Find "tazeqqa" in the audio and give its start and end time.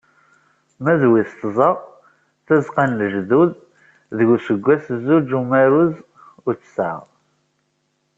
2.45-2.83